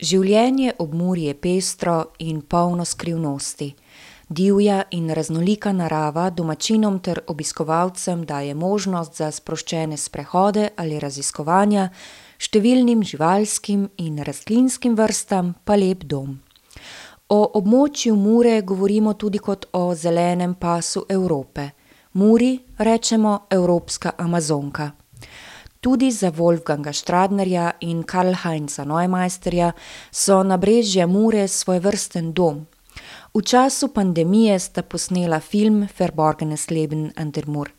[0.00, 3.74] Življenje ob Muri je pestro in polno skrivnosti.
[4.32, 11.90] Divja in raznolika narava domačinom ter obiskovalcem daje možnost za sproščene sprehode ali raziskovanja,
[12.38, 16.38] številnim živalskim in rastlinskim vrstam pa lep dom.
[17.28, 21.68] O območju Mure govorimo tudi kot o zelenem pasu Evrope.
[22.14, 24.90] Muri rečemo evropska Amazonka.
[25.82, 29.72] Tudi za Wolfganga Stradnerja in Karlheinza Neumeisterja
[30.10, 32.66] so nabrežja Mure svojevrsten dom.
[33.34, 37.72] V času pandemije sta posnela film Verborgenes Leben an der Mur.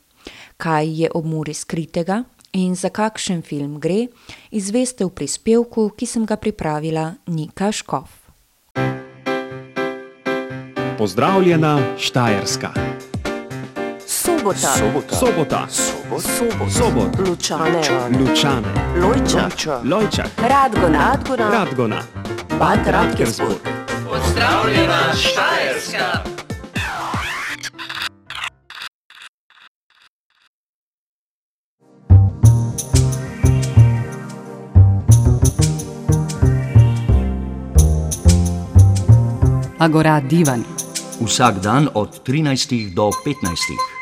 [0.58, 4.08] Kaj je ob Muri skritega in za kakšen film gre,
[4.52, 8.12] izveste v prispevku, ki sem ga pripravila Nika Škof.
[10.98, 12.74] Pozdravljena Štajerska.
[14.06, 14.76] Sobota.
[14.76, 15.16] Sobota.
[15.16, 16.03] Sobota.
[16.20, 16.72] Sobot.
[16.72, 17.28] Sobot.
[17.28, 17.82] Lučane.
[18.20, 18.68] Lučane.
[19.02, 19.84] Lojčak.
[19.84, 20.30] Lojčak.
[20.38, 21.00] Radgona.
[21.00, 21.50] Radgona.
[21.52, 22.02] Radgona.
[22.60, 23.58] Bad Radkersburg.
[24.10, 26.24] Pozdravljena Štajerska.
[39.80, 40.64] Agora Divan.
[41.26, 43.93] Vsak dan od 13 do 15.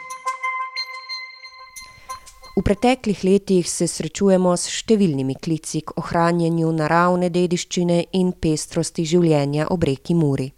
[2.52, 9.70] V preteklih letih se srečujemo s številnimi klici k ohranjanju naravne dediščine in pestrosti življenja
[9.72, 10.50] ob reki Muri.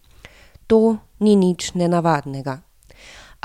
[0.65, 0.79] To
[1.21, 2.55] ni nič nenavadnega.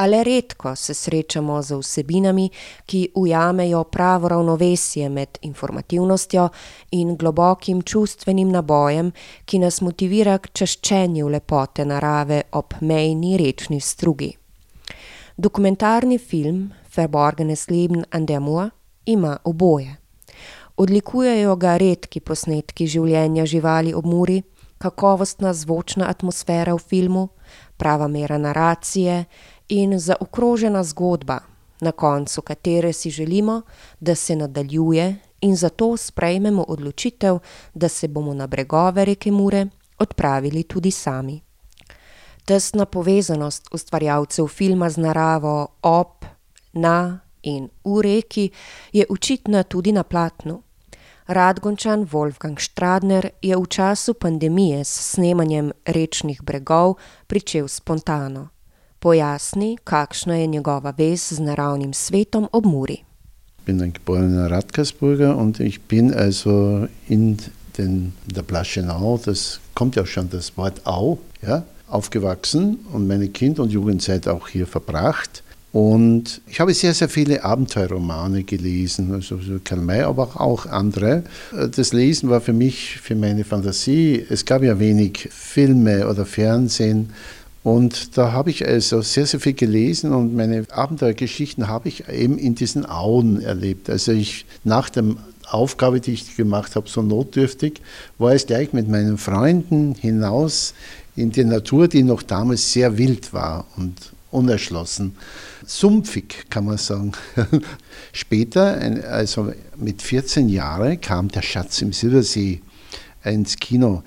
[0.01, 2.49] A le redko se srečamo z vsebinami,
[2.89, 6.49] ki ujamejo pravo ravnovesje med informativnostjo
[6.97, 9.13] in globokim čustvenim nabojem,
[9.45, 14.33] ki nas motivira k čaščenju lepote narave ob mejni rečni strugi.
[15.37, 18.71] Dokumentarni film Verborgenes Leben an der Mur
[19.07, 19.97] ima oboje.
[20.77, 24.43] Odlikujejo ga redki posnetki življenja živali ob Muri,
[24.79, 27.29] kakovostna zvočna atmosfera v filmu,
[27.77, 29.25] prava mera naracije
[29.69, 31.41] in zaokrožena zgodba,
[31.81, 33.63] na koncu katere si želimo,
[34.01, 37.39] da se nadaljuje in zato sprejmemo odločitev,
[37.75, 39.67] da se bomo na bregove reke Mure
[39.99, 41.41] odpravili tudi sami.
[42.45, 46.25] Tesna povezanost ustvarjalcev filma z naravo ob,
[46.73, 48.51] na in v reki
[48.93, 50.63] je očitna tudi na platnu.
[51.27, 56.97] Radgončan Wolfgang Stradner je v času pandemije s snemanjem Rečnih bregov
[57.27, 58.49] pričel spontano.
[58.99, 63.09] Pojasni, kakšna je njegova vez z naravnim svetom ob Muri.
[63.69, 67.37] bin ein geborener Radkersburger und ich bin also in
[67.77, 73.59] den, der Blaschenau, das kommt ja schon das Wort Au, ja, aufgewachsen und meine Kind-
[73.59, 75.43] und Jugendzeit auch hier verbracht.
[75.71, 81.25] Und ich habe sehr, sehr viele Abenteuerromane gelesen, also so Karl May, aber auch andere.
[81.53, 87.11] Das Lesen war für mich, für meine Fantasie, es gab ja wenig Filme oder Fernsehen.
[87.63, 92.39] Und da habe ich also sehr, sehr viel gelesen und meine Abenteuergeschichten habe ich eben
[92.39, 93.91] in diesen Auen erlebt.
[93.91, 95.05] Also ich nach der
[95.51, 97.83] Aufgabe, die ich gemacht habe, so notdürftig,
[98.17, 100.73] war es gleich mit meinen Freunden hinaus
[101.15, 103.95] in die Natur, die noch damals sehr wild war und
[104.31, 105.17] unerschlossen.
[105.67, 107.13] Sumpfig, kann man sagen.
[108.13, 108.79] Später,
[109.11, 112.61] also mit 14 Jahren, kam der Schatz im Silbersee
[113.25, 114.03] ins Kino.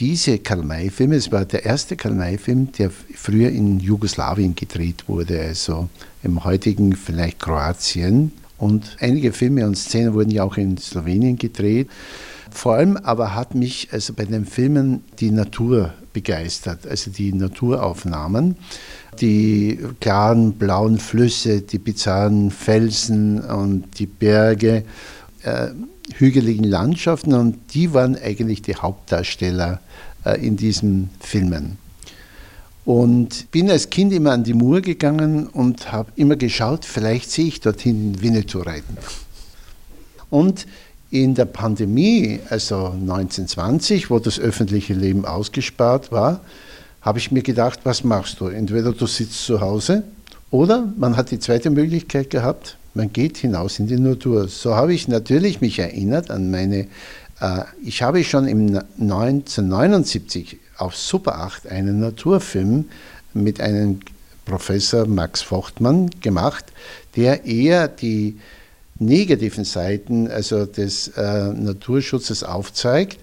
[0.00, 5.88] Diese Karl-May-Filme, es war der erste Karl-May-Film, der früher in Jugoslawien gedreht wurde, also
[6.24, 8.32] im heutigen vielleicht Kroatien.
[8.58, 11.88] Und einige Filme und Szenen wurden ja auch in Slowenien gedreht.
[12.50, 18.56] Vor allem aber hat mich also bei den Filmen die Natur begeistert, also die Naturaufnahmen,
[19.20, 24.84] die klaren blauen Flüsse, die bizarren Felsen und die Berge,
[25.42, 25.68] äh,
[26.14, 29.80] hügeligen Landschaften und die waren eigentlich die Hauptdarsteller
[30.24, 31.78] äh, in diesen Filmen.
[32.84, 37.46] Und bin als Kind immer an die Mur gegangen und habe immer geschaut, vielleicht sehe
[37.46, 38.98] ich dorthin Winnetou reiten.
[40.28, 40.66] Und
[41.10, 46.40] in der Pandemie, also 1920, wo das öffentliche Leben ausgespart war,
[47.04, 48.46] habe ich mir gedacht, was machst du?
[48.46, 50.04] Entweder du sitzt zu Hause
[50.50, 54.48] oder man hat die zweite Möglichkeit gehabt, man geht hinaus in die Natur.
[54.48, 56.86] So habe ich natürlich mich erinnert an meine,
[57.40, 62.86] äh, ich habe schon im 1979 auf Super 8 einen Naturfilm
[63.34, 64.00] mit einem
[64.46, 66.64] Professor Max Fortmann gemacht,
[67.16, 68.38] der eher die
[68.98, 73.18] negativen Seiten also des äh, Naturschutzes aufzeigt.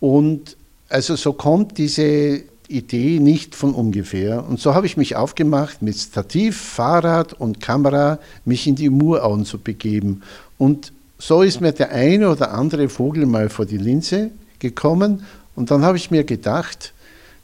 [0.00, 0.56] Und
[0.88, 4.46] also so kommt diese Idee nicht von ungefähr.
[4.46, 9.44] Und so habe ich mich aufgemacht, mit Stativ, Fahrrad und Kamera mich in die Murauen
[9.44, 10.22] zu begeben.
[10.58, 15.24] Und so ist mir der eine oder andere Vogel mal vor die Linse gekommen
[15.54, 16.92] Und dann habe ich mir gedacht,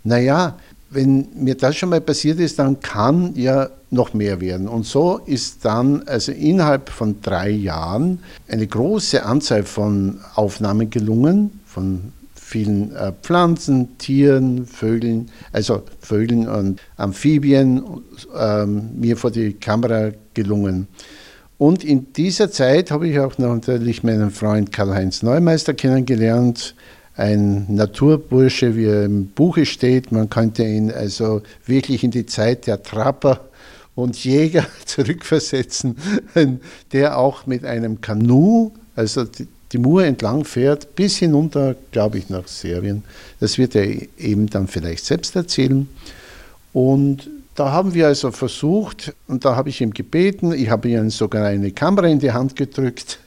[0.04, 0.56] naja,
[0.90, 4.68] wenn mir das schon mal passiert ist, dann kann ja noch mehr werden.
[4.68, 11.60] Und so ist dann also innerhalb von drei Jahren eine große Anzahl von Aufnahmen gelungen,
[11.66, 12.12] von
[12.44, 17.82] vielen äh, Pflanzen, Tieren, Vögeln, also Vögeln und Amphibien
[18.38, 20.86] ähm, mir vor die Kamera gelungen.
[21.56, 26.74] Und in dieser Zeit habe ich auch natürlich meinen Freund Karl-Heinz Neumeister kennengelernt,
[27.16, 30.12] ein Naturbursche, wie er im Buche steht.
[30.12, 33.48] Man könnte ihn also wirklich in die Zeit der Trapper
[33.94, 35.96] und Jäger zurückversetzen,
[36.92, 39.24] der auch mit einem Kanu, also
[39.72, 43.02] die, Mur entlang fährt, bis hinunter, glaube ich, nach Serbien.
[43.40, 43.86] Das wird er
[44.18, 45.88] eben dann vielleicht selbst erzählen.
[46.72, 51.10] Und da haben wir also versucht, und da habe ich ihm gebeten, ich habe ihm
[51.10, 53.20] sogar eine Kamera in die Hand gedrückt,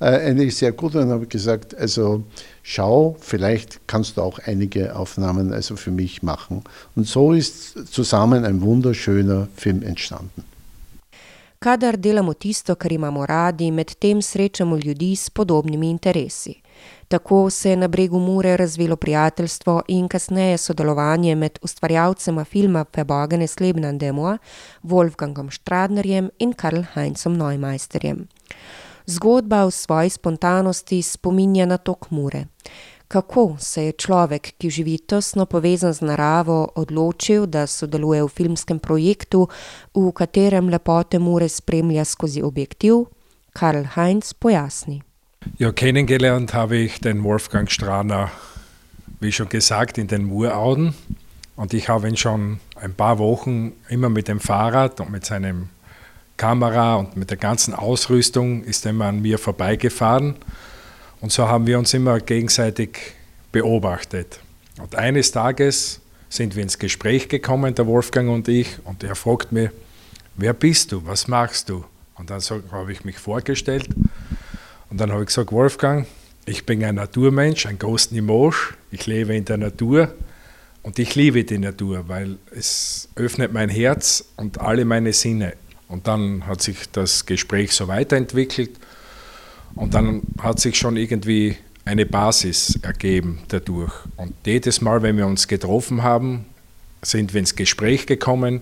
[0.00, 2.22] äh, eine sehr gute, und habe gesagt, also
[2.62, 6.62] schau, vielleicht kannst du auch einige Aufnahmen also für mich machen.
[6.94, 10.44] Und so ist zusammen ein wunderschöner Film entstanden.
[11.62, 16.54] Kadar delamo tisto, kar imamo radi, medtem srečamo ljudi s podobnimi interesi.
[17.08, 22.84] Tako se je na bregu Mure razvilo prijateljstvo in kasneje sodelovanje med ustvarjalcema filma
[23.88, 24.38] an der Mur,
[24.82, 28.28] Wolfgangom Stradnerjem in Karl Heinzom Neumeisterjem.
[29.06, 32.44] Zgodba v svoji spontanosti spominja na tok Mure.
[33.12, 38.78] Kako se je človek, ki živi tesno povezan z naravo, odločil, da sodeluje v filmskem
[38.80, 39.48] projektu,
[39.92, 43.04] v katerem lepote Mure spremlja skozi objektiv,
[43.52, 45.02] Karl Heinz pojasni.
[45.58, 48.30] Ja, kennengelernt habe ich den Wolfgang Strahner,
[49.20, 50.94] wie schon gesagt, in den Murauden.
[51.56, 55.68] Und ich habe ihn schon ein paar Wochen immer mit dem Fahrrad und mit seinem
[56.38, 60.36] Kamera und mit der ganzen Ausrüstung ist er immer an mir vorbeigefahren.
[61.22, 62.98] Und so haben wir uns immer gegenseitig
[63.52, 64.40] beobachtet.
[64.80, 69.52] Und eines Tages sind wir ins Gespräch gekommen, der Wolfgang und ich, und er fragt
[69.52, 69.70] mich,
[70.34, 71.84] wer bist du, was machst du?
[72.16, 73.88] Und dann so, habe ich mich vorgestellt
[74.90, 76.06] und dann habe ich gesagt, Wolfgang,
[76.44, 80.12] ich bin ein Naturmensch, ein Ghost-Nimosch, ich lebe in der Natur
[80.82, 85.54] und ich liebe die Natur, weil es öffnet mein Herz und alle meine Sinne.
[85.86, 88.70] Und dann hat sich das Gespräch so weiterentwickelt
[89.74, 93.92] und dann hat sich schon irgendwie eine Basis ergeben dadurch.
[94.16, 96.46] Und jedes Mal, wenn wir uns getroffen haben,
[97.02, 98.60] sind wir ins Gespräch gekommen.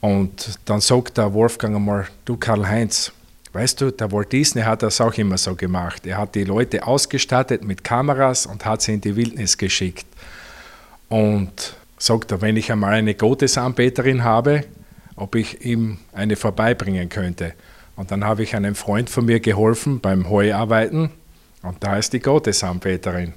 [0.00, 3.12] Und dann sagt der Wolfgang einmal, du Karl-Heinz,
[3.52, 6.06] weißt du, der Walt Disney hat das auch immer so gemacht.
[6.06, 10.06] Er hat die Leute ausgestattet mit Kameras und hat sie in die Wildnis geschickt.
[11.08, 14.64] Und sagt er, wenn ich einmal eine Gotesanbeterin habe,
[15.16, 17.54] ob ich ihm eine vorbeibringen könnte.
[17.96, 21.10] Und dann habe ich einem Freund von mir geholfen beim Heuarbeiten
[21.62, 23.32] und da ist die Gottesanbeterin.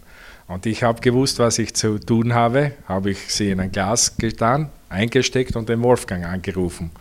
[0.47, 4.17] Und ich habe gewusst, was ich zu tun habe, habe ich sie in ein Glas
[4.17, 6.91] getan, eingesteckt und den Wolfgang angerufen.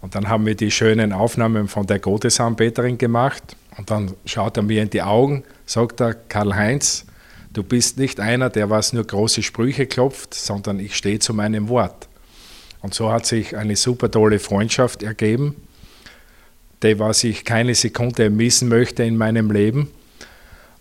[0.00, 3.56] Und dann haben wir die schönen Aufnahmen von der Gottesanbeterin gemacht.
[3.78, 7.06] Und dann schaut er mir in die Augen, sagt er, Karl-Heinz,
[7.52, 11.68] du bist nicht einer, der was nur große Sprüche klopft, sondern ich stehe zu meinem
[11.68, 12.08] Wort.
[12.82, 15.56] Und so hat sich eine super tolle Freundschaft ergeben,
[16.82, 19.88] die was ich keine Sekunde missen möchte in meinem Leben.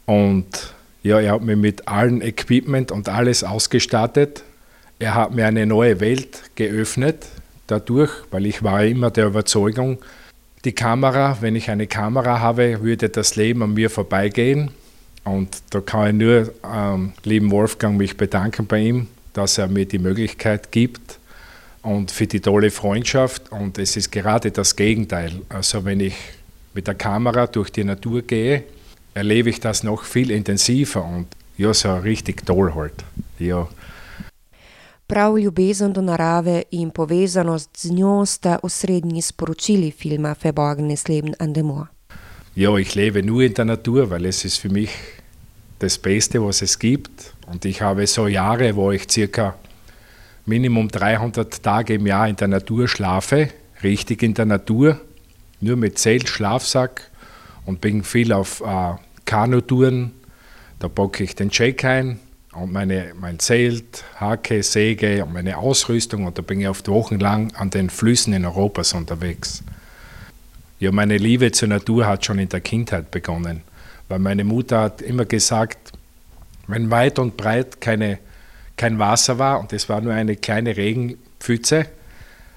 [0.06, 4.44] Und ja, er hat mich mit allen Equipment und alles ausgestattet.
[5.00, 7.26] Er hat mir eine neue Welt geöffnet
[7.68, 10.00] dadurch, weil ich war immer der Überzeugung,
[10.66, 14.72] die Kamera, wenn ich eine Kamera habe, würde das Leben an mir vorbeigehen.
[15.24, 19.86] Und da kann ich nur, ähm, lieben Wolfgang, mich bedanken bei ihm, dass er mir
[19.86, 21.20] die Möglichkeit gibt,
[21.82, 23.52] und für die tolle Freundschaft.
[23.52, 25.32] Und es ist gerade das Gegenteil.
[25.50, 26.16] Also wenn ich
[26.74, 28.64] mit der Kamera durch die Natur gehe,
[29.14, 33.04] erlebe ich das noch viel intensiver und ja, so richtig toll halt.
[33.40, 33.68] Ja.
[35.08, 41.54] Prav ljubezen do narave in povezanost z njo sta osrednji sporočili filma Verborgenes Leben an
[41.54, 41.90] dem Moor.
[42.56, 44.90] Ja, ich lebe nur in der Natur, weil es ist für mich
[45.80, 47.34] das Beste, was es gibt.
[47.48, 49.56] Und ich habe so Jahre, wo ich circa
[50.52, 53.48] Minimum 300 Tage im Jahr in der Natur schlafe,
[53.84, 55.00] richtig in der Natur,
[55.62, 57.10] nur mit Zelt, Schlafsack
[57.66, 60.12] und bin viel auf äh, Kanutouren.
[60.80, 62.20] Da packe ich den Check ein
[62.52, 67.56] und meine, mein Zelt, Hake, Säge und meine Ausrüstung und da bin ich oft wochenlang
[67.56, 69.64] an den Flüssen in Europas unterwegs.
[70.82, 73.62] Ja, meine Liebe zur Natur hat schon in der Kindheit begonnen,
[74.10, 75.94] weil meine Mutter hat immer gesagt,
[76.68, 78.20] wenn weit und breit keine
[78.82, 81.86] kein Wasser war und es war nur eine kleine Regenpfütze,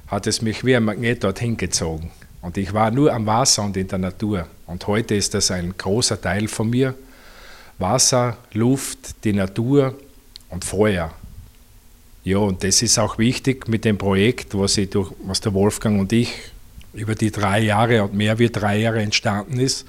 [0.07, 2.12] hat es mich wie ein Magnet dorthin gezogen.
[2.40, 4.47] Und ich war nur am Wasser und in der Natur.
[4.66, 6.95] Und heute ist das ein großer Teil von mir.
[7.76, 9.99] Wasser, Luft, die Natur
[10.49, 11.12] und Feuer.
[12.23, 16.00] Ja, und das ist auch wichtig mit dem Projekt, was, ich durch, was der Wolfgang
[16.00, 16.33] und ich
[16.95, 19.85] über die drei Jahre und mehr wie drei Jahre entstanden ist,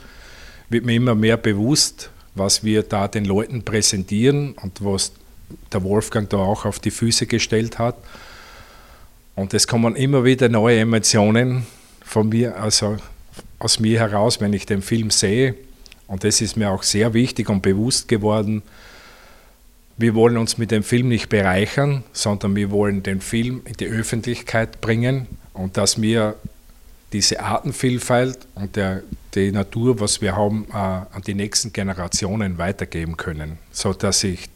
[0.68, 5.13] wird mir immer mehr bewusst, was wir da den Leuten präsentieren und was
[5.71, 7.95] der Wolfgang da auch auf die Füße gestellt hat.
[9.35, 11.65] Und es kommen immer wieder neue Emotionen
[12.03, 12.97] von mir, also
[13.59, 15.55] aus mir heraus, wenn ich den Film sehe.
[16.07, 18.61] Und das ist mir auch sehr wichtig und bewusst geworden.
[19.97, 23.87] Wir wollen uns mit dem Film nicht bereichern, sondern wir wollen den Film in die
[23.87, 26.35] Öffentlichkeit bringen und dass wir
[27.13, 29.03] diese Artenvielfalt und der,
[29.35, 34.49] die Natur, was wir haben, äh, an die nächsten Generationen weitergeben können, sodass sich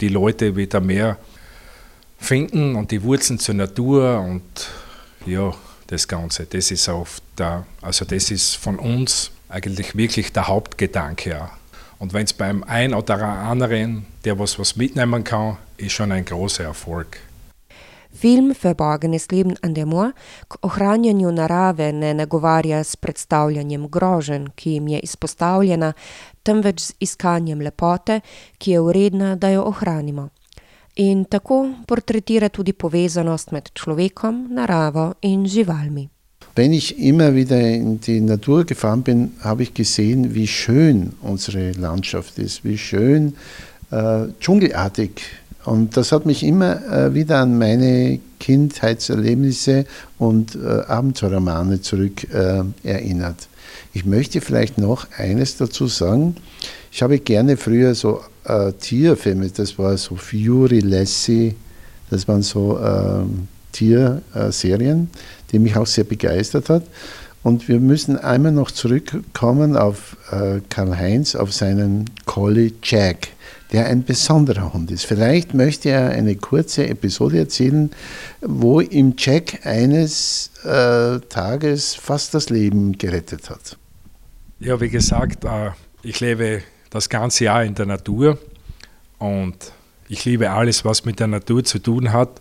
[0.00, 1.18] die Leute wieder mehr
[2.18, 4.42] finden und die Wurzeln zur Natur und
[5.26, 5.52] ja,
[5.86, 6.46] das Ganze.
[6.46, 11.30] Das ist auf der, also das ist von uns eigentlich wirklich der Hauptgedanke.
[11.30, 11.50] Ja.
[11.98, 16.24] Und wenn es beim einen oder anderen, der was, was mitnehmen kann, ist schon ein
[16.24, 17.18] großer Erfolg.
[18.14, 20.12] Film Verborgenes leben an Demo
[20.48, 25.92] k ohranjanju narave ne nagovarja s predstavljanjem groženj, ki jim je izpostavljena,
[26.42, 28.20] temveč z iskanjem lepote,
[28.58, 30.28] ki je uredna, da jo ohranimo.
[30.96, 36.08] In tako portretira tudi povezanost med človekom, naravo in živalmi.
[36.54, 41.72] Wenn ich immer wieder in die Natur gefahren bin, habe ich gesehen, wie schön unsere
[41.72, 43.34] Landschaft ist, wie schön
[43.90, 45.22] äh, dschungelartig
[45.64, 49.86] und das hat mich immer äh, wieder an meine Kindheitserlebnisse
[50.18, 50.58] und äh,
[50.88, 53.48] Abenteuerromane zurück äh, erinnert.
[53.92, 56.36] Ich möchte vielleicht noch eines dazu sagen.
[56.90, 61.54] Ich habe gerne früher so äh, Tierfilme, das war so Fury, Lassie,
[62.10, 65.08] das waren so ähm, Tierserien,
[65.50, 66.84] die mich auch sehr begeistert hat.
[67.42, 73.28] Und wir müssen einmal noch zurückkommen auf äh, Karl-Heinz, auf seinen Collie Jack
[73.72, 75.06] der ein besonderer Hund ist.
[75.06, 77.90] Vielleicht möchte er eine kurze Episode erzählen,
[78.42, 83.78] wo ihm Jack eines äh, Tages fast das Leben gerettet hat.
[84.60, 85.70] Ja, wie gesagt, äh,
[86.02, 88.38] ich lebe das ganze Jahr in der Natur
[89.18, 89.56] und
[90.08, 92.40] ich liebe alles, was mit der Natur zu tun hat.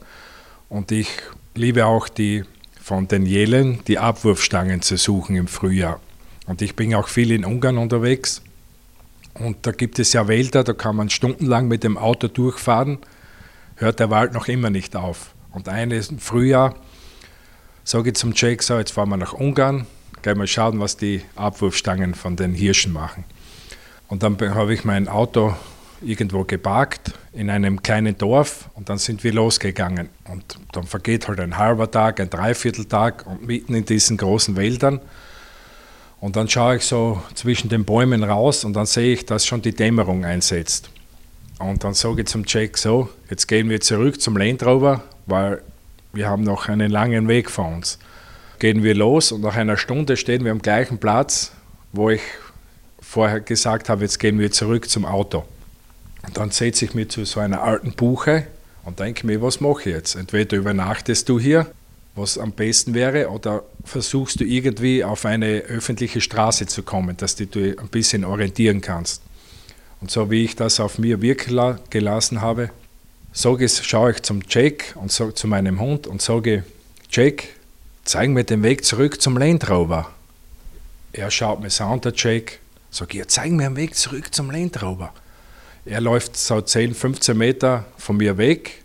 [0.67, 1.07] Und ich
[1.55, 2.43] liebe auch die
[2.81, 5.99] von den Jelen die Abwurfstangen zu suchen im Frühjahr.
[6.47, 8.41] Und ich bin auch viel in Ungarn unterwegs
[9.33, 12.99] und da gibt es ja Wälder, da kann man stundenlang mit dem Auto durchfahren,
[13.75, 15.33] hört der Wald noch immer nicht auf.
[15.51, 16.75] Und eines Frühjahr
[17.83, 19.87] sage ich zum Jake, so, jetzt fahren wir nach Ungarn,
[20.21, 23.23] gehen wir schauen, was die Abwurfstangen von den Hirschen machen.
[24.07, 25.55] Und dann habe ich mein Auto
[26.01, 30.09] irgendwo geparkt in einem kleinen Dorf und dann sind wir losgegangen.
[30.25, 34.99] Und dann vergeht halt ein halber Tag, ein Dreivierteltag und mitten in diesen großen Wäldern
[36.21, 39.63] und dann schaue ich so zwischen den Bäumen raus und dann sehe ich, dass schon
[39.63, 40.89] die Dämmerung einsetzt.
[41.59, 45.61] Und dann sage ich zum Jack so, jetzt gehen wir zurück zum Land Rover, weil
[46.13, 47.97] wir haben noch einen langen Weg vor uns.
[48.59, 51.53] Gehen wir los und nach einer Stunde stehen wir am gleichen Platz,
[51.91, 52.21] wo ich
[53.01, 55.43] vorher gesagt habe, jetzt gehen wir zurück zum Auto.
[56.21, 58.45] Und dann setze ich mich zu so einer alten Buche
[58.83, 60.15] und denke mir, was mache ich jetzt?
[60.15, 61.65] Entweder übernachtest du hier
[62.15, 67.35] was am besten wäre, oder versuchst du irgendwie auf eine öffentliche Straße zu kommen, dass
[67.35, 69.21] du dich ein bisschen orientieren kannst.
[70.01, 72.71] Und so wie ich das auf mir wirken gelassen habe,
[73.33, 76.63] ich, schaue ich zum Jake und sage zu meinem Hund und sage,
[77.09, 77.47] Jake,
[78.03, 80.09] zeig mir den Weg zurück zum Land Rover.
[81.13, 82.55] Er schaut mir so an, der Jake,
[82.89, 85.13] sage ich, zeig mir den Weg zurück zum Land Rover.
[85.85, 88.83] Er läuft so 10, 15 Meter von mir weg,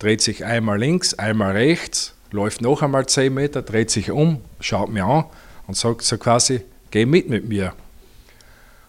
[0.00, 4.90] dreht sich einmal links, einmal rechts läuft noch einmal 10 Meter, dreht sich um, schaut
[4.90, 5.24] mir an
[5.68, 7.72] und sagt so quasi, geh mit mit mir.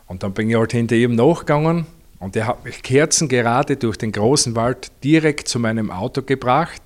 [0.07, 1.85] Und dann bin ich halt hinter ihm nachgegangen
[2.19, 6.81] und er hat mich kerzengerade durch den großen Wald direkt zu meinem Auto gebracht.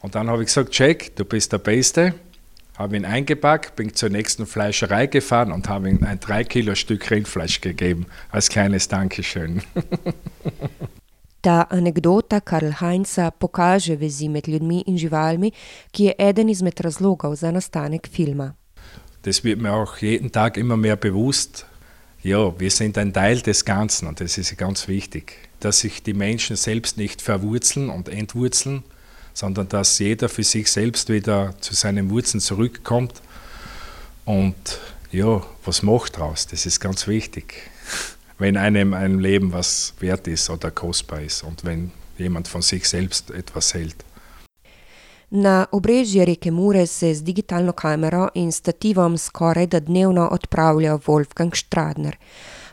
[0.00, 2.14] Und dann habe ich gesagt, Jack, du bist der Beste.
[2.76, 7.08] Habe ihn eingepackt, bin zur nächsten Fleischerei gefahren und habe ihm ein 3 Kilo Stück
[7.10, 9.62] Rindfleisch gegeben, als kleines Dankeschön.
[11.42, 15.50] Ta anekdota Karl Heinza pokaže vezi med ljudmi in živalmi,
[15.90, 18.54] ki je eden izmed razlogov za nastanek filma.
[19.22, 21.66] Das wird mir auch jeden Tag immer mehr bewusst.
[22.22, 26.14] Ja, wir sind ein Teil des Ganzen und das ist ganz wichtig, dass sich die
[26.14, 28.84] Menschen selbst nicht verwurzeln und entwurzeln,
[29.34, 33.20] sondern dass jeder für sich selbst wieder zu seinen Wurzeln zurückkommt
[34.24, 34.78] und
[35.10, 36.46] ja, was macht daraus?
[36.46, 37.72] Das ist ganz wichtig
[38.42, 42.88] wenn einem ein Leben was wert ist oder kostbar ist und wenn jemand von sich
[42.88, 44.04] selbst etwas hält.
[45.30, 51.56] Na obrežje reke Mure se z digitalno kamero in stativom skoraj da dnevno odpravlja Wolfgang
[51.56, 52.18] Stradner.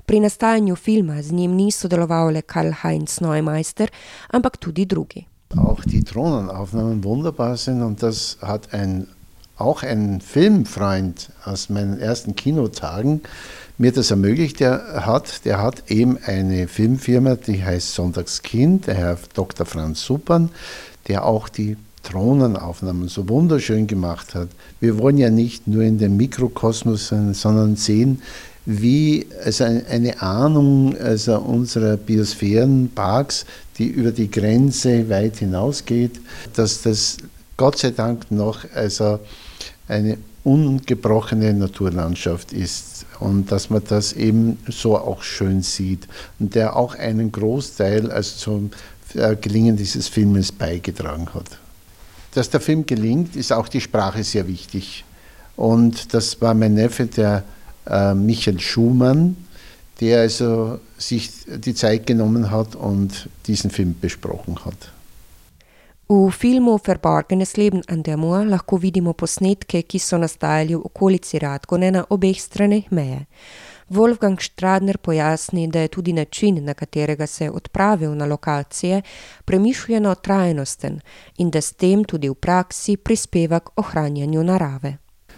[0.06, 3.90] Pri nastajanju filma z njim ni sodeloval le Karl-Heinz Neumeister,
[4.30, 5.26] ampak tudi drugi.
[5.56, 9.08] Auch die Drohnenaufnahmen wunderbar sind und das hat ein,
[9.58, 13.22] auch ein Filmfreund aus meinen ersten Kinotagen
[13.80, 15.46] mir das ermöglicht der hat.
[15.46, 19.66] Der hat eben eine Filmfirma, die heißt Sonntagskind, der Herr Dr.
[19.66, 20.50] Franz Suppern,
[21.08, 24.50] der auch die Drohnenaufnahmen so wunderschön gemacht hat.
[24.80, 28.22] Wir wollen ja nicht nur in dem Mikrokosmos sein, sondern sehen,
[28.66, 33.46] wie also eine Ahnung also unserer Biosphärenparks,
[33.78, 36.20] die über die Grenze weit hinausgeht,
[36.54, 37.18] dass das
[37.56, 39.20] Gott sei Dank noch also
[39.88, 42.89] eine ungebrochene Naturlandschaft ist
[43.20, 46.08] und dass man das eben so auch schön sieht
[46.40, 48.72] und der auch einen Großteil also zum
[49.14, 51.60] äh, Gelingen dieses Filmes beigetragen hat.
[52.34, 55.04] Dass der Film gelingt, ist auch die Sprache sehr wichtig.
[55.56, 57.44] Und das war mein Neffe, der
[57.86, 59.36] äh, Michael Schumann,
[60.00, 64.92] der also sich die Zeit genommen hat und diesen Film besprochen hat.
[66.12, 71.38] V filmu Verborgenes leben an der Mur lahko vidimo posnetke, ki so nastajali v okolici
[71.38, 73.28] Radgone na obeh straneh meje.
[73.94, 79.02] Wolfgang Stradner pojasni, da je tudi način, na katerega se je odpravil na lokacije,
[79.46, 81.00] premišljeno trajnosten
[81.38, 84.98] in da s tem tudi v praksi prispeva k ohranjanju narave.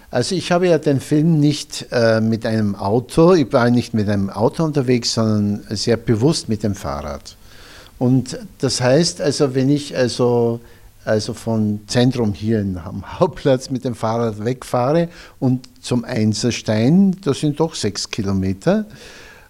[0.09, 4.07] Also ich habe ja den Film nicht äh, mit einem Auto, ich war nicht mit
[4.07, 7.35] einem Auto unterwegs, sondern sehr bewusst mit dem Fahrrad.
[8.01, 10.59] Und das heißt also, wenn ich also,
[11.05, 15.07] also von Zentrum hier am Hauptplatz mit dem Fahrrad wegfahre
[15.39, 18.87] und zum Einserstein, das sind doch sechs Kilometer,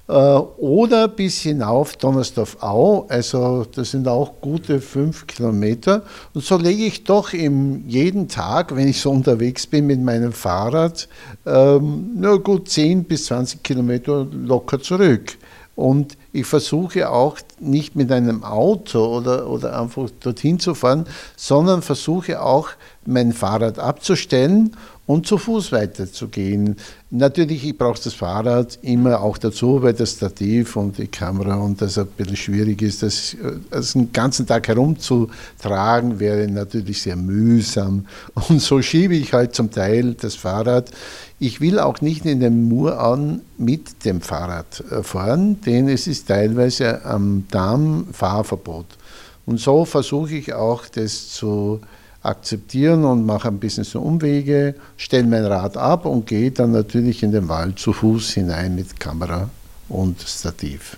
[0.10, 6.04] äh, oder bis hinauf Donnersdorf-Au, also das sind auch gute fünf Kilometer.
[6.34, 10.34] Und so lege ich doch im, jeden Tag, wenn ich so unterwegs bin mit meinem
[10.34, 11.08] Fahrrad,
[11.46, 15.38] ähm, na gut 10 bis 20 Kilometer locker zurück.
[15.76, 21.06] Und ich versuche auch nicht mit einem Auto oder, oder einfach dorthin zu fahren,
[21.38, 22.70] sondern versuche auch
[23.06, 24.76] mein Fahrrad abzustellen
[25.08, 26.76] und zu Fuß weiterzugehen.
[27.10, 31.82] Natürlich, ich brauche das Fahrrad immer auch dazu, weil das Stativ und die Kamera und
[31.82, 33.04] das ein bisschen schwierig ist.
[33.04, 33.36] Das,
[33.70, 38.06] das den ganzen Tag herumzutragen wäre natürlich sehr mühsam.
[38.48, 40.92] Und so schiebe ich halt zum Teil das Fahrrad.
[41.44, 43.18] Ich will auch nicht in den Murau
[43.58, 48.86] mit dem Fahrrad äh, fahren, denn es ist teilweise am Damm Fahrverbot.
[49.48, 51.82] Und so versuche ich auch das zu
[52.22, 57.24] akzeptieren und mache ein bisschen so Umwege, stelle mein Rad ab und gehe dann natürlich
[57.24, 59.50] in den Wald zu Fuß hinein mit Kamera
[59.90, 60.96] und Stativ.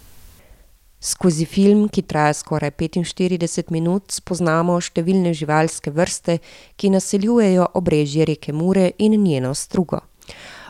[1.00, 6.42] Skozi film, ki traja skoraj 45 minut, spoznamo številne živalske vrste,
[6.76, 10.04] ki naseljujejo obrežje reke Mure in njeno strugo.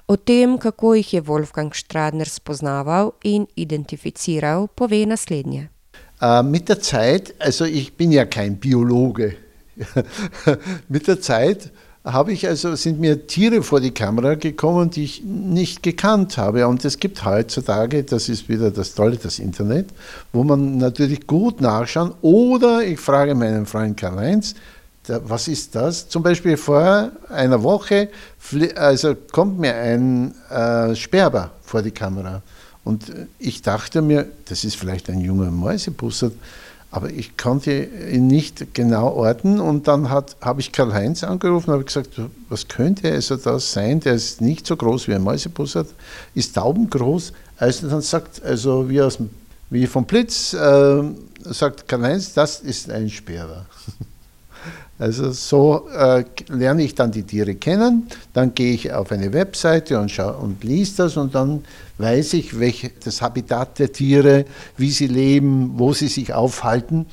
[0.08, 5.70] O tem, kako jih je Wolfgang Stradner spoznaval in identificiral, pove naslednje.
[6.22, 9.36] Uh, mit der Zeit, also ich bin ja kein Biologe,
[10.90, 11.72] Mit der Zeit
[12.04, 16.68] habe ich also, sind mir Tiere vor die Kamera gekommen, die ich nicht gekannt habe.
[16.68, 19.88] Und es gibt heutzutage, das ist wieder das Tolle, das Internet,
[20.34, 24.56] wo man natürlich gut nachschauen oder ich frage meinen Freund Karl-Heinz,
[25.08, 26.08] was ist das?
[26.08, 28.10] Zum Beispiel vor einer Woche
[28.76, 32.42] also kommt mir ein äh, Sperber vor die Kamera.
[32.84, 36.34] Und ich dachte mir, das ist vielleicht ein junger Mäusebussard.
[36.92, 41.86] Aber ich konnte ihn nicht genau orten und dann habe ich Karl-Heinz angerufen und habe
[41.86, 42.10] gesagt,
[42.50, 44.00] was könnte also das sein?
[44.00, 45.88] Der ist nicht so groß wie ein Mäusebussard,
[46.36, 47.34] ist taubengroß.
[47.58, 49.18] Also dann sagt, also wie, aus,
[49.72, 51.04] wie vom Blitz, äh,
[51.46, 53.66] sagt Karl-Heinz, das ist ein Sperrer.
[55.04, 60.00] Also so äh, lerne ich dann die Tiere kennen, dann gehe ich auf eine Webseite
[60.00, 61.66] und, schaue und liest das und dann
[61.98, 64.46] weiß ich, welche, das Habitat der Tiere,
[64.78, 67.06] wie sie leben, wo sie sich aufhalten.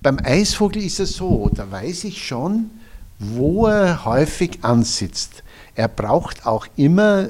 [0.00, 2.70] Beim Eisvogel ist es so, da weiß ich schon,
[3.18, 5.42] wo er häufig ansitzt.
[5.74, 7.24] Er braucht auch immer,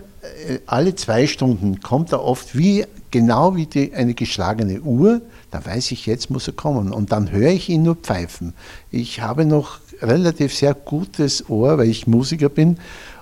[0.47, 5.23] äh, alle zwei Stunden kommt er oft wie, genau wie die, eine geschlagene Uhr,
[5.53, 6.93] da weiß ich, jetzt muss er kommen.
[6.93, 8.55] Und dann höre ich ihn nur pfeifen.
[8.91, 12.79] Ich habe noch relativ sehr gutes Ohr, weil ich Musiker bin.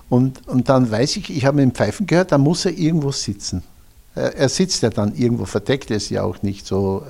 [0.09, 3.63] Und, und dann weiß ich, ich habe ihn pfeifen gehört, da muss er irgendwo sitzen.
[4.13, 7.05] Er sitzt ja dann irgendwo, verdeckt er ist ja auch nicht so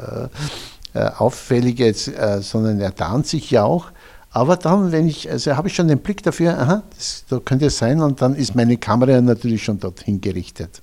[0.93, 3.87] äh, äh, auffällig jetzt, äh, sondern er tarnt sich ja auch.
[4.29, 7.65] Aber dann, wenn ich, also habe ich schon den Blick dafür, aha, das, da könnte
[7.65, 10.81] es sein, und dann ist meine Kamera natürlich schon dorthin gerichtet.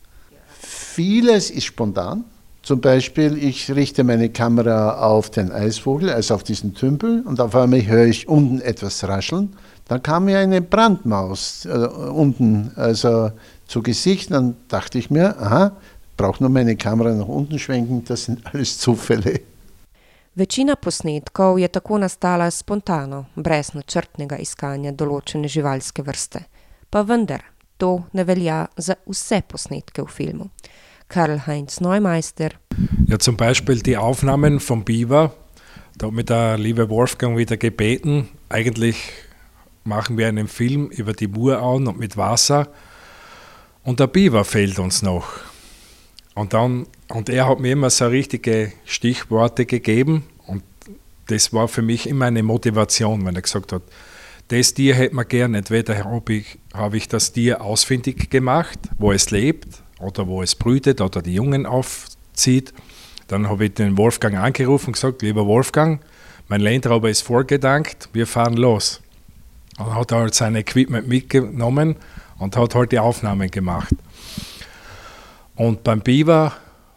[0.61, 2.25] Vieles ist spontan.
[2.63, 7.55] Zum Beispiel, ich richte meine Kamera auf den Eisvogel, also auf diesen Tümpel, und auf
[7.55, 9.57] einmal höre ich unten etwas rascheln.
[9.87, 13.31] Dann kam mir eine Brandmaus äh, unten also
[13.67, 15.73] zu Gesicht, dann dachte ich mir, aha,
[16.17, 19.41] brauche nur meine Kamera nach unten schwenken, das sind alles Zufälle.
[20.39, 26.45] Večina posnetkov je tako nastala spontano, brez načrtnega iskanja določene živalske vrste.
[26.91, 27.43] Pa vendar,
[27.77, 30.47] to ne velja za vse posnetke v filmu.
[31.09, 32.51] Karl-Heinz Neumeister.
[33.07, 35.35] Ja, zum Beispiel die Aufnahmen vom Biber.
[35.97, 38.29] Da hat mich der liebe Wolfgang wieder gebeten.
[38.49, 39.11] Eigentlich
[39.85, 42.69] machen wir einen Film über die Murauen und mit Wasser.
[43.83, 45.29] Und der Biber fehlt uns noch.
[46.35, 50.25] Und, dann, und er hat mir immer so richtige Stichworte gegeben.
[50.47, 50.63] Und
[51.27, 53.83] das war für mich immer eine Motivation, wenn er gesagt hat,
[54.49, 55.55] das Tier hätte man gern.
[55.55, 60.55] Entweder habe ich, hab ich das Tier ausfindig gemacht, wo es lebt oder wo es
[60.55, 62.73] brütet oder die Jungen aufzieht.
[63.27, 66.01] Dann habe ich den Wolfgang angerufen und gesagt, lieber Wolfgang,
[66.49, 69.03] mein Landrauber ist vorgedankt, wir fahren los.
[69.79, 71.97] Und hat halt sein Equipment mitgenommen
[72.39, 73.95] und hat halt die Aufnahmen gemacht.
[75.55, 76.53] Und beim Beaver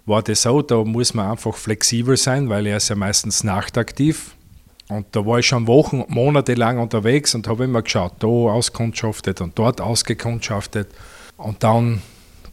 [0.06, 4.36] war das so, da muss man einfach flexibel sein, weil er ist ja meistens nachtaktiv.
[4.92, 9.40] Und da war ich schon Wochen, Monate lang unterwegs und habe immer geschaut, da auskundschaftet
[9.40, 10.90] und dort ausgekundschaftet.
[11.38, 12.02] Und dann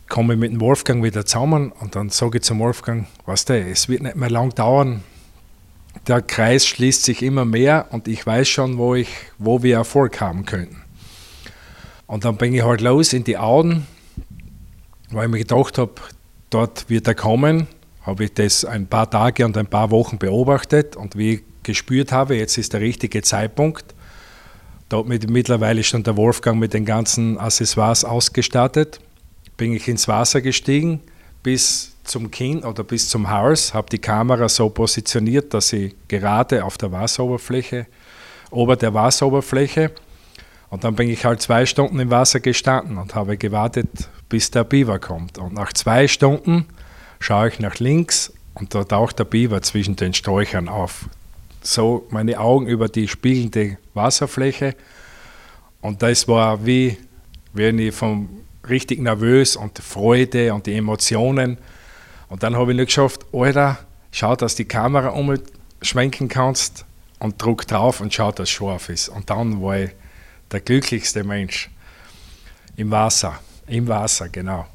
[0.08, 3.58] komme ich mit dem Wolfgang wieder zusammen und dann sage ich zum Wolfgang, weißt du,
[3.58, 5.02] es wird nicht mehr lang dauern.
[6.06, 10.20] Der Kreis schließt sich immer mehr und ich weiß schon, wo, ich, wo wir Erfolg
[10.20, 10.80] haben könnten.
[12.06, 13.84] Und dann bin ich halt los in die Auden,
[15.10, 15.94] weil ich mir gedacht habe,
[16.50, 17.66] dort wird er kommen.
[18.02, 22.36] Habe ich das ein paar Tage und ein paar Wochen beobachtet und wie gespürt habe,
[22.36, 23.94] jetzt ist der richtige Zeitpunkt.
[24.88, 29.00] Da mich mittlerweile schon der Wolfgang mit den ganzen Accessoires ausgestattet.
[29.56, 31.00] Bin ich ins Wasser gestiegen
[31.42, 36.64] bis zum Kinn oder bis zum Haus, habe die Kamera so positioniert, dass sie gerade
[36.64, 37.86] auf der Wasseroberfläche,
[38.50, 39.92] ober der Wasseroberfläche
[40.70, 43.88] und dann bin ich halt zwei Stunden im Wasser gestanden und habe gewartet,
[44.28, 45.38] bis der Biber kommt.
[45.38, 46.66] Und nach zwei Stunden
[47.20, 51.08] schaue ich nach links und da taucht der Biber zwischen den Sträuchern auf.
[51.60, 54.74] So meine Augen über die spiegelnde Wasserfläche.
[55.80, 56.96] Und das war wie,
[57.52, 58.28] wenn ich vom
[58.68, 61.58] richtig nervös und Freude und die Emotionen.
[62.28, 63.78] Und dann habe ich nicht geschafft, Alter,
[64.10, 66.84] schau, dass die Kamera umschwenken kannst
[67.18, 69.08] und druck drauf und schau, dass es scharf ist.
[69.08, 69.90] Und dann war ich
[70.50, 71.70] der glücklichste Mensch
[72.76, 74.66] im Wasser, im Wasser, genau.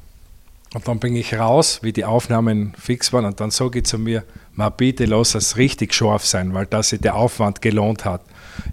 [0.74, 3.96] Und dann bin ich raus, wie die Aufnahmen fix waren, und dann sage ich zu
[3.96, 8.22] mir, ma bitte lass es richtig scharf sein, weil das sich der Aufwand gelohnt hat.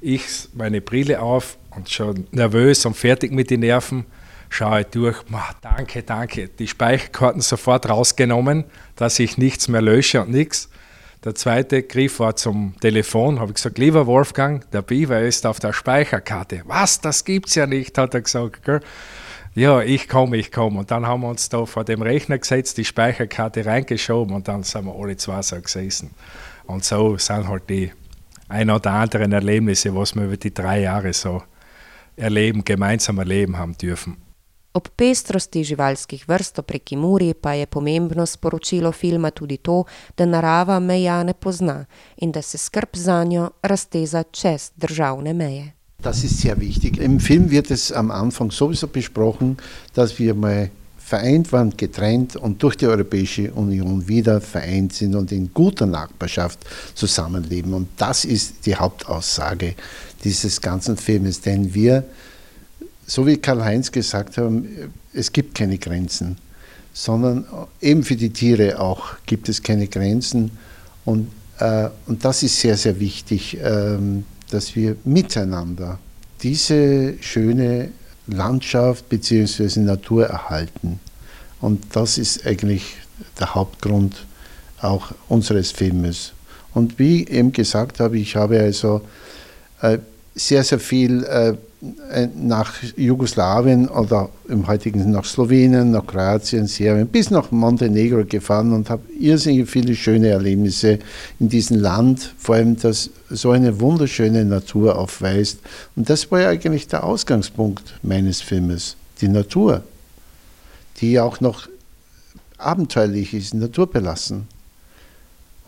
[0.02, 4.06] Ich meine Brille auf und schon nervös und fertig mit den Nerven,
[4.50, 10.22] schaue ich durch, ma, danke, danke, die Speicherkarten sofort rausgenommen, dass ich nichts mehr lösche
[10.24, 10.70] und nichts.
[11.24, 15.60] Der zweite Griff war zum Telefon, habe ich gesagt, lieber Wolfgang, der Beaver ist auf
[15.60, 16.64] der Speicherkarte.
[16.66, 18.66] Was, das gibt's ja nicht, hat er gesagt.
[18.66, 18.82] Gell?
[19.54, 20.80] Ja, ich komme, ich komme.
[20.80, 24.64] Und dann haben wir uns da vor dem Rechner gesetzt, die Speicherkarte reingeschoben und dann
[24.64, 26.12] sind wir alle zu Wasser gesessen.
[26.66, 27.92] Und so sind halt die
[28.48, 31.44] ein oder anderen Erlebnisse, was wir über die drei Jahre so
[32.16, 34.18] erleben, gemeinsam erleben haben dürfen.
[34.74, 39.84] Ob pestrosti živalskih vrst ob reki Muri pa je pomembno sporočilo filma tudi to,
[40.16, 41.86] da narava meja ne pozna
[42.16, 45.81] in da se skrb zanjo razteza čez državne meje.
[46.02, 46.98] Das ist sehr wichtig.
[46.98, 49.58] Im Film wird es am Anfang sowieso besprochen,
[49.94, 55.32] dass wir mal vereint waren, getrennt und durch die Europäische Union wieder vereint sind und
[55.32, 56.60] in guter Nachbarschaft
[56.96, 57.74] zusammenleben.
[57.74, 59.76] Und das ist die Hauptaussage
[60.24, 62.06] dieses ganzen Filmes, denn wir
[63.06, 64.50] so wie Karl-Heinz gesagt hat,
[65.14, 66.38] es gibt keine Grenzen,
[66.94, 67.46] sondern
[67.82, 70.52] eben für die Tiere auch gibt es keine Grenzen.
[71.04, 71.28] Und,
[71.60, 73.98] äh, und das ist sehr, sehr wichtig, äh,
[74.52, 76.00] dass wir miteinander
[76.44, 77.90] diese schöne
[78.28, 79.80] Landschaft bzw.
[79.80, 81.00] Natur erhalten.
[81.60, 82.96] Und das ist eigentlich
[83.40, 84.26] der Hauptgrund
[84.82, 86.34] auch unseres Filmes.
[86.74, 89.02] Und wie eben gesagt habe, ich habe also
[89.82, 90.00] äh,
[90.36, 91.56] sehr, sehr viel äh,
[92.36, 98.90] nach Jugoslawien oder im heutigen nach Slowenien, nach Kroatien, Serbien, bis nach Montenegro gefahren und
[98.90, 101.00] habe irrsinnig viele schöne Erlebnisse
[101.40, 105.60] in diesem Land, vor allem das so eine wunderschöne Natur aufweist.
[105.96, 109.84] Und das war ja eigentlich der Ausgangspunkt meines Filmes, die Natur,
[110.98, 111.68] die auch noch
[112.60, 114.48] abenteuerlich ist, naturbelassen.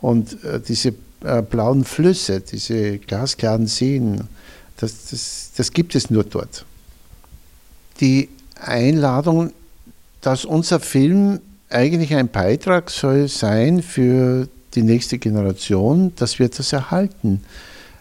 [0.00, 4.28] Und äh, diese äh, blauen Flüsse, diese glasklaren Seen,
[4.78, 6.64] das, das, das gibt es nur dort.
[8.00, 8.28] Die
[8.60, 9.52] Einladung,
[10.20, 16.72] dass unser Film eigentlich ein Beitrag soll sein für die nächste Generation, dass wir das
[16.72, 17.42] erhalten.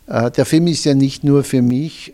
[0.07, 2.13] Äh, der Film ist ja nicht nur für mich,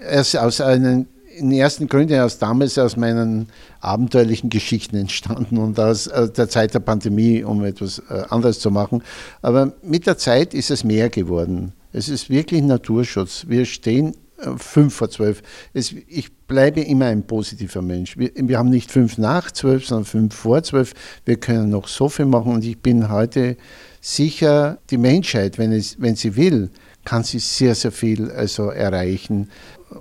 [0.00, 3.48] er ist aus einem in ersten Gründen aus damals aus meinen
[3.80, 9.02] abenteuerlichen Geschichten entstanden und aus der Zeit der Pandemie, um etwas äh, anderes zu machen.
[9.42, 11.72] Aber mit der Zeit ist es mehr geworden.
[11.94, 13.46] Es ist wirklich Naturschutz.
[13.48, 15.42] Wir stehen äh, fünf vor zwölf.
[15.72, 18.18] Es, ich bleibe immer ein positiver Mensch.
[18.18, 20.92] Wir, wir, haben nicht fünf nach zwölf, sondern fünf vor zwölf.
[21.24, 23.56] Wir können noch so viel machen und ich bin heute
[24.00, 26.68] sicher, die Menschheit, wenn, es, wenn sie will,
[27.04, 29.48] kann sie sehr, sehr viel also erreichen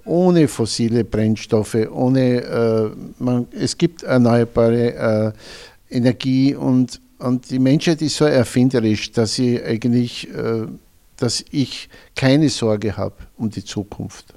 [0.05, 5.33] ohne fossile Brennstoffe, ohne, äh, man, es gibt erneuerbare
[5.89, 10.65] äh, Energie und, und die Menschheit ist so erfinderisch, dass sie eigentlich, äh,
[11.17, 14.33] dass ich keine Sorge habe um die Zukunft.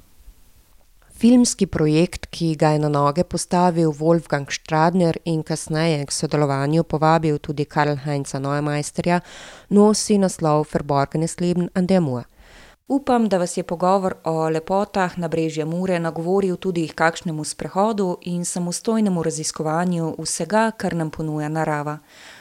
[1.17, 7.39] Filmski projekt, ki ga je na noge postavil Wolfgang Stradner in kasneje k sodelovanju povabil
[7.39, 9.21] tudi Karl Heinza Neumeisterja,
[9.69, 12.27] nosi naslov Verborgenes Leben an der Mur.
[12.87, 18.17] Upam, da vas je pogovor o lepotah na brežje Mure nagovoril tudi k kakšnemu sprehodu
[18.21, 21.97] in samostojnemu raziskovanju vsega, kar nam ponuja narava,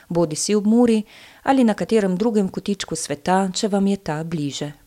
[0.08, 1.02] bodi si ob Muri
[1.46, 4.85] ali na katerem drugem kotičku sveta, če vam je ta bliže.